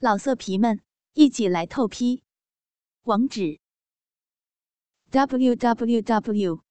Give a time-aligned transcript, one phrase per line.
[0.00, 0.80] 老色皮们，
[1.14, 2.22] 一起来透批！
[3.02, 3.58] 网址
[5.10, 6.62] ：w w w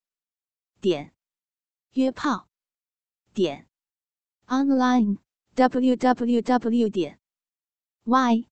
[0.80, 1.14] 点
[1.92, 2.48] 约炮
[3.34, 3.68] 点
[4.46, 5.18] online
[5.56, 7.20] w w w 点
[8.06, 8.48] y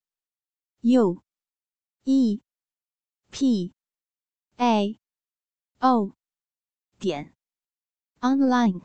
[0.82, 1.24] u
[2.04, 2.42] e
[3.32, 3.74] p
[4.58, 5.00] a
[5.80, 6.18] o
[7.00, 7.34] 点
[8.20, 8.82] online。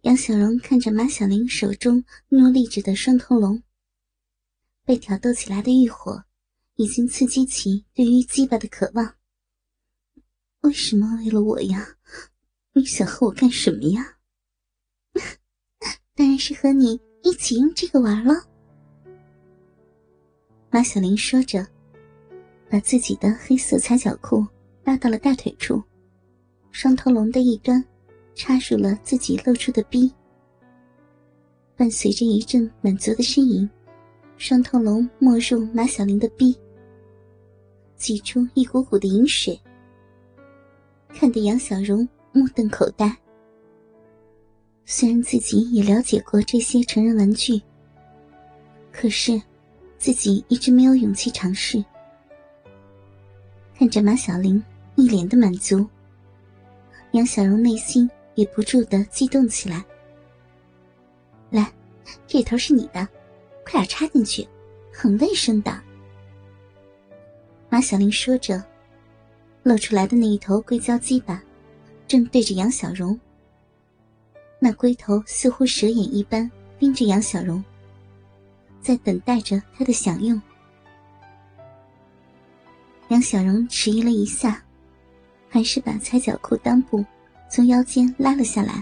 [0.00, 3.62] 杨小荣看着马小玲手中努立着的双头龙。
[4.86, 6.22] 被挑逗起来的欲火，
[6.76, 9.16] 已经刺激起对于鸡巴的渴望。
[10.60, 11.84] 为什么为了我呀？
[12.72, 14.18] 你想和我干什么呀？
[16.14, 18.34] 当然是和你一起用这个玩了。
[20.70, 21.66] 马小玲说着，
[22.70, 24.46] 把自己的黑色踩脚裤
[24.84, 25.82] 拉到了大腿处，
[26.70, 27.84] 双头龙的一端
[28.36, 30.12] 插入了自己露出的逼，
[31.74, 33.68] 伴随着一阵满足的呻吟。
[34.38, 36.56] 双头龙没入马小玲的逼，
[37.96, 39.58] 挤出一股股的饮水，
[41.08, 43.16] 看得杨小荣目瞪口呆。
[44.84, 47.60] 虽然自己也了解过这些成人玩具，
[48.92, 49.40] 可是
[49.98, 51.82] 自己一直没有勇气尝试。
[53.74, 54.62] 看着马小玲
[54.94, 55.84] 一脸的满足，
[57.12, 59.84] 杨小荣内心也不住的激动起来。
[61.50, 61.72] 来，
[62.26, 63.08] 这头是你的。
[63.66, 64.46] 快点插进去，
[64.92, 65.76] 很卫生的。
[67.68, 68.62] 马小玲说着，
[69.64, 71.42] 露出来的那一头硅胶鸡巴，
[72.06, 73.18] 正对着杨小荣。
[74.60, 77.62] 那龟头似乎蛇眼一般盯着杨小荣，
[78.80, 80.40] 在等待着他的享用。
[83.08, 84.62] 杨小荣迟疑了一下，
[85.48, 87.04] 还是把踩脚裤裆部
[87.50, 88.80] 从腰间拉了下来。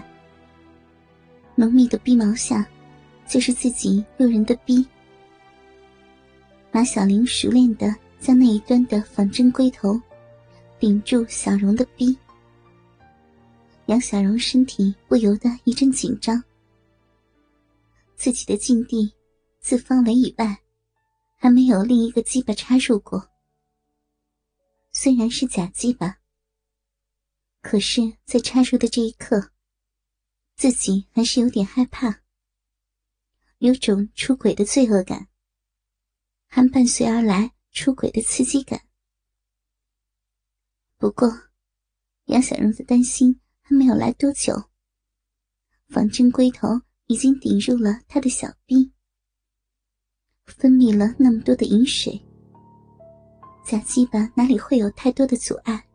[1.55, 2.63] 浓密的逼毛下。
[3.27, 4.85] 就是自己诱人的逼。
[6.71, 9.99] 马小玲熟练的将那一端的仿真龟头
[10.79, 12.17] 顶住小荣的逼，
[13.85, 16.43] 杨小荣身体不由得一阵紧张。
[18.15, 19.13] 自己的禁地，
[19.59, 20.57] 自方围以外，
[21.35, 23.29] 还没有另一个鸡巴插入过。
[24.91, 26.17] 虽然是假鸡巴，
[27.61, 29.51] 可是，在插入的这一刻，
[30.55, 32.24] 自己还是有点害怕。
[33.59, 35.27] 有种出轨的罪恶感，
[36.47, 38.81] 还伴随而来出轨的刺激感。
[40.97, 41.29] 不过，
[42.25, 44.53] 杨小荣的担心还没有来多久，
[45.87, 46.67] 仿真龟头
[47.07, 48.91] 已经顶入了他的小臂，
[50.45, 52.21] 分泌了那么多的饮水，
[53.65, 55.87] 假鸡巴哪里会有太多的阻碍，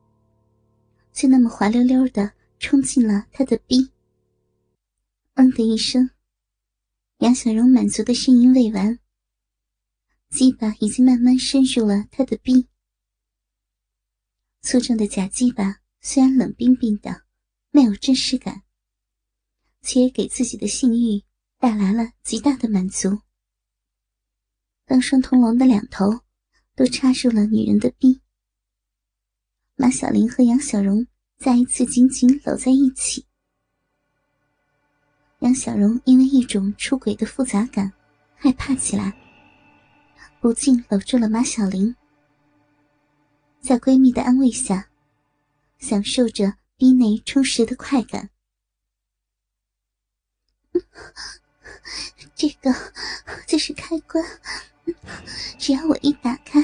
[1.13, 3.91] 就那么滑溜溜的冲进了他的臂。
[5.35, 6.09] 嗯的一声。
[7.21, 8.99] 杨小荣满足的呻吟未完，
[10.31, 12.67] 鸡巴已经慢慢深入了他的臂。
[14.63, 17.27] 粗壮的假鸡巴虽然冷冰冰的，
[17.73, 18.63] 没有真实感，
[19.83, 21.23] 却也给自己的性欲
[21.59, 23.21] 带来了极大的满足。
[24.87, 26.23] 当双铜龙的两头
[26.75, 28.23] 都插入了女人的臂，
[29.77, 33.27] 马小玲和杨小荣再一次紧紧搂在一起。
[35.55, 37.93] 小荣因为一种出轨的复杂感，
[38.37, 39.15] 害怕起来，
[40.41, 41.95] 不禁搂住了马小玲，
[43.61, 44.89] 在闺蜜的安慰下，
[45.79, 48.31] 享受着逼内充实的快感。
[52.35, 52.75] 这个
[53.47, 54.25] 就是开关，
[55.59, 56.63] 只要我一打开，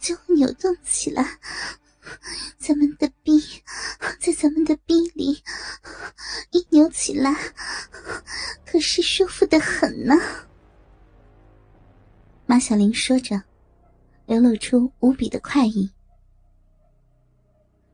[0.00, 1.38] 就会扭动起来。
[2.58, 3.40] 咱们的逼
[4.20, 5.42] 在咱们的逼里
[6.50, 7.34] 一扭起来，
[8.64, 10.14] 可是舒服的很呢。
[12.46, 13.42] 马小玲说着，
[14.26, 15.90] 流露出无比的快意。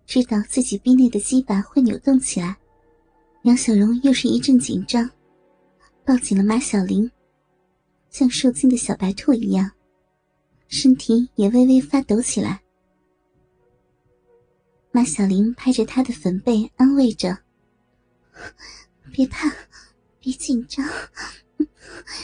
[0.06, 2.56] 知道自己逼内的鸡巴会扭动起来，
[3.42, 5.08] 杨小荣又是一阵紧张，
[6.04, 7.10] 抱紧了马小玲，
[8.10, 9.70] 像受惊的小白兔一样，
[10.68, 12.60] 身体也微微发抖起来。
[14.90, 17.38] 马小玲拍着他的粉背，安慰着
[19.12, 19.52] ：“别怕，
[20.18, 20.84] 别紧张，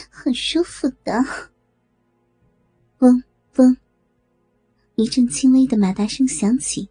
[0.09, 1.23] 很舒服的。”
[2.99, 3.23] 嗡
[3.57, 3.77] 嗡，
[4.95, 6.89] 一阵轻微的马达声响起。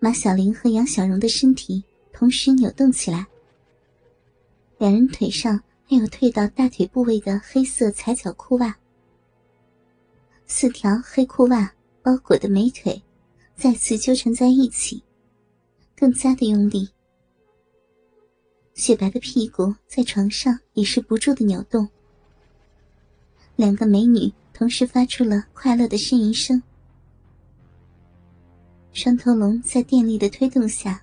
[0.00, 1.82] 马小玲和杨小荣的身体
[2.12, 3.26] 同时扭动起来，
[4.78, 8.76] 两人腿上还有退到大腿部位的黑色踩脚裤袜，
[10.46, 13.02] 四条黑裤袜包裹的美腿。
[13.56, 15.02] 再次纠缠在一起，
[15.96, 16.88] 更加的用力。
[18.74, 21.88] 雪白的屁股在床上也是不住的扭动。
[23.56, 26.62] 两个美女同时发出了快乐的呻吟声。
[28.92, 31.02] 双头龙在电力的推动下，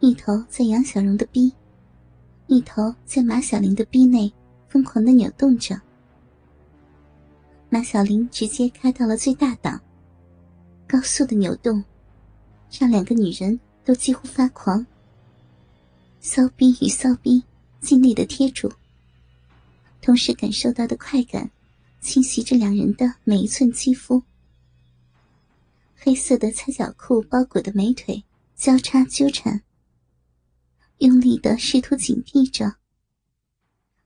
[0.00, 1.52] 一头在杨小荣的逼，
[2.48, 4.32] 一头在马小玲的逼内
[4.68, 5.80] 疯狂的扭动着。
[7.68, 9.80] 马小玲直接开到了最大档，
[10.88, 11.82] 高速的扭动，
[12.70, 14.86] 让两个女人都几乎发狂。
[16.20, 17.42] 骚逼与骚逼
[17.80, 18.72] 尽力的贴住。
[20.00, 21.50] 同时感受到的快感，
[22.00, 24.22] 侵袭着两人的每一寸肌肤。
[25.96, 28.22] 黑色的踩脚裤包裹的美腿
[28.54, 29.62] 交叉纠缠，
[30.98, 32.76] 用力的试图紧闭着。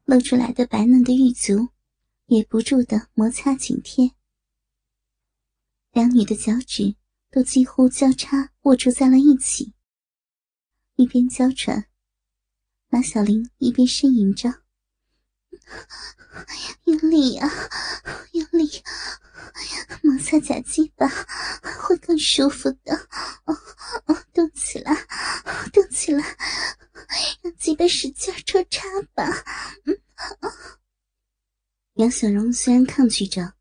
[0.07, 1.69] 露出来的白嫩的玉足，
[2.27, 4.11] 也不住的摩擦紧贴。
[5.93, 6.95] 两女的脚趾
[7.31, 9.75] 都几乎交叉握住在了一起，
[10.95, 11.87] 一边娇喘，
[12.89, 14.63] 马小玲一边呻吟着。
[16.85, 17.51] 用力啊，
[18.33, 18.83] 用力，
[20.03, 21.09] 摩擦假鸡巴
[21.81, 22.95] 会更舒服的。
[23.45, 23.55] 哦
[24.07, 24.95] 哦，动起来，
[25.73, 26.37] 动起来，
[27.43, 29.27] 让鸡巴使劲抽插吧。
[29.85, 29.99] 嗯
[31.95, 33.55] 杨小荣虽然抗拒着，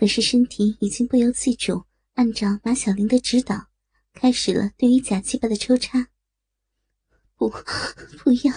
[0.00, 3.66] 可是身体已经不由自主按照马小玲的指导，
[4.14, 6.08] 开始了对于假鸡巴的抽插。
[7.36, 8.50] 不，不要，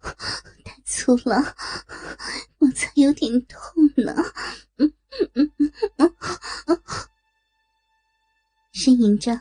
[0.64, 1.54] 太粗了，
[2.60, 3.60] 我才有点痛
[3.94, 4.14] 呢。
[8.72, 9.38] 呻吟着，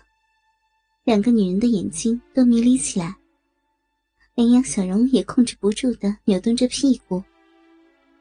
[1.05, 3.15] 两个女人的眼睛都迷离起来，
[4.35, 7.23] 连杨小荣也控制不住的扭动着屁股，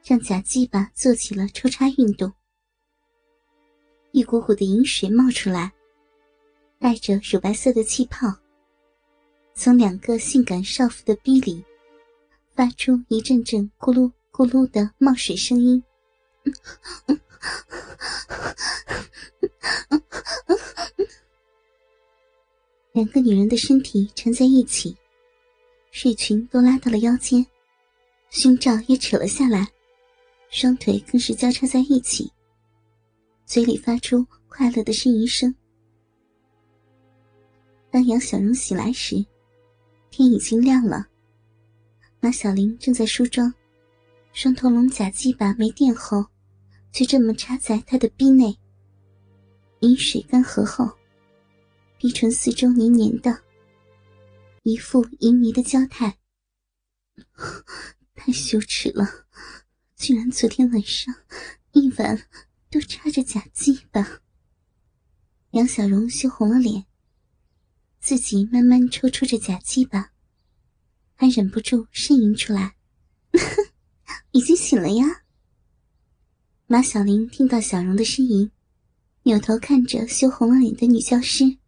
[0.05, 2.33] 让假鸡巴做起了抽插运动。
[4.13, 5.73] 一股股的饮水冒出来，
[6.79, 8.35] 带着乳白色的气泡。
[9.55, 11.65] 从两个性感少妇的逼里，
[12.55, 15.83] 发出一阵阵咕噜咕噜的冒水声音。
[22.93, 24.97] 两个女人的身体缠在一起，
[25.91, 27.47] 睡裙都拉到了腰间，
[28.31, 29.69] 胸罩也扯了下来，
[30.51, 32.33] 双腿更是交叉在一起，
[33.49, 35.55] 嘴里发出快乐的呻吟声。
[37.91, 39.25] 当杨小荣醒来时，
[40.11, 41.09] 天已经亮了，
[42.21, 43.51] 马小玲正在梳妆，
[44.35, 46.27] 双头龙假鸡巴没电后，
[46.93, 48.55] 就这么插在他的逼内。
[49.81, 50.87] 饮水干涸后，
[51.97, 53.45] 鼻唇四周黏黏的，
[54.63, 56.19] 一副淫迷的娇态。
[58.15, 59.09] 太羞耻了，
[59.97, 61.15] 居然昨天晚上
[61.73, 62.27] 一晚
[62.71, 64.21] 都插着假鸡巴。
[65.53, 66.85] 杨小荣羞红了脸。
[68.01, 70.13] 自己慢慢抽出着假鸡巴，
[71.15, 72.77] 还忍不住呻吟出来
[74.31, 75.25] ：“已经醒了呀。”
[76.69, 78.51] 马小玲听到小荣的呻吟，
[79.25, 81.59] 扭头看着羞红了脸的女教师。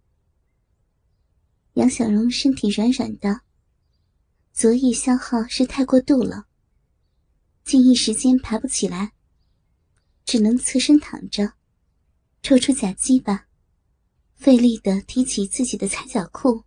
[1.75, 3.41] 杨小荣身体软软的，
[4.53, 6.47] 昨夜消耗是太过度了，
[7.65, 9.13] 竟一时间爬不起来，
[10.25, 11.53] 只能侧身躺着，
[12.43, 13.47] 抽出假鸡巴。
[14.35, 16.65] 费力的提起自己的踩脚裤，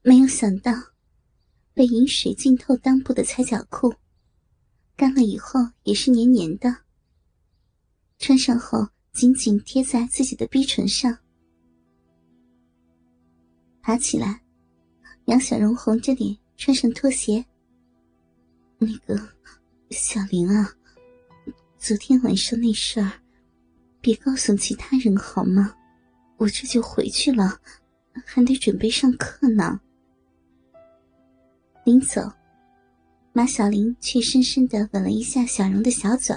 [0.00, 0.72] 没有想到，
[1.74, 3.94] 被饮水浸透裆部的踩脚裤，
[4.96, 6.74] 干了以后也是黏黏的。
[8.18, 11.18] 穿上后紧紧贴在自己的逼唇上。
[13.82, 14.42] 爬起来，
[15.26, 17.44] 杨小荣红着脸穿上拖鞋。
[18.78, 19.16] 那个，
[19.90, 20.74] 小玲啊，
[21.78, 23.12] 昨天晚上那事儿，
[24.00, 25.74] 别告诉其他人好吗？
[26.36, 27.60] 我这就回去了，
[28.24, 29.80] 还得准备上课呢。
[31.84, 32.20] 临走，
[33.32, 36.36] 马小玲却深深的吻了一下小荣的小嘴，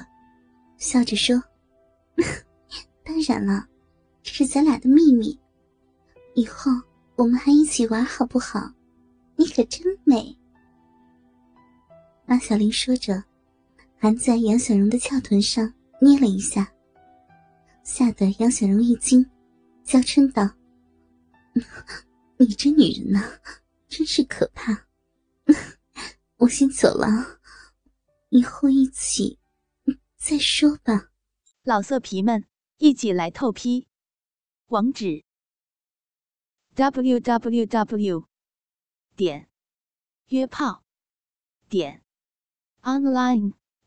[0.78, 1.42] 笑着说
[3.04, 3.68] ：“当然了，
[4.22, 5.40] 这是咱俩的秘密，
[6.36, 6.72] 以后
[7.16, 8.72] 我们还一起玩好不好？
[9.36, 10.38] 你可真美。”
[12.28, 13.24] 马小玲说着，
[14.00, 16.74] 还在杨小荣的翘臀上捏了一下，
[17.84, 19.30] 吓得杨小荣一惊。
[19.84, 20.56] 娇嗔道
[22.38, 23.40] ：“你这女人呐，
[23.88, 24.88] 真是可怕。
[26.38, 27.40] 我先走了，
[28.30, 29.40] 以后一起
[30.18, 31.10] 再说吧。”
[31.64, 32.46] 老色皮们，
[32.78, 33.88] 一起来透批，
[34.68, 35.26] 网址
[36.76, 38.30] ：w w w.
[39.16, 39.50] 点
[40.28, 40.86] 约炮
[41.68, 42.06] 点
[42.84, 43.54] online